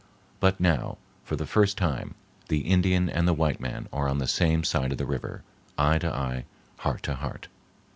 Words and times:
But 0.39 0.59
now, 0.59 0.97
for 1.23 1.35
the 1.35 1.45
first 1.45 1.77
time, 1.77 2.15
the 2.49 2.61
Indian 2.61 3.07
and 3.07 3.27
the 3.27 3.35
white 3.35 3.59
man 3.59 3.87
are 3.93 4.07
on 4.09 4.17
the 4.17 4.25
same 4.27 4.63
side 4.63 4.91
of 4.91 4.97
the 4.97 5.05
river, 5.05 5.43
eye 5.77 5.99
to 5.99 6.11
eye, 6.11 6.45
heart 6.77 7.03
to 7.03 7.13
heart. 7.13 7.49